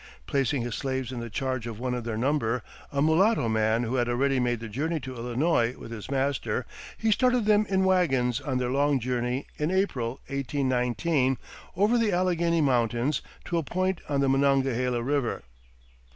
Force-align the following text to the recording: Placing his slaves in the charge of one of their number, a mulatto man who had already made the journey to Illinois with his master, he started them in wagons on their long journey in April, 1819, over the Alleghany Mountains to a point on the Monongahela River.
Placing 0.25 0.63
his 0.63 0.73
slaves 0.73 1.11
in 1.11 1.19
the 1.19 1.29
charge 1.29 1.67
of 1.67 1.79
one 1.79 1.93
of 1.93 2.05
their 2.05 2.17
number, 2.17 2.63
a 2.91 3.03
mulatto 3.03 3.47
man 3.47 3.83
who 3.83 3.97
had 3.97 4.09
already 4.09 4.39
made 4.39 4.59
the 4.59 4.67
journey 4.67 4.99
to 4.99 5.15
Illinois 5.15 5.75
with 5.77 5.91
his 5.91 6.09
master, 6.09 6.65
he 6.97 7.11
started 7.11 7.45
them 7.45 7.67
in 7.69 7.83
wagons 7.83 8.41
on 8.41 8.57
their 8.57 8.71
long 8.71 8.99
journey 8.99 9.45
in 9.59 9.69
April, 9.69 10.13
1819, 10.25 11.37
over 11.75 11.99
the 11.99 12.11
Alleghany 12.11 12.61
Mountains 12.61 13.21
to 13.45 13.59
a 13.59 13.61
point 13.63 14.01
on 14.09 14.21
the 14.21 14.27
Monongahela 14.29 15.03
River. 15.03 15.43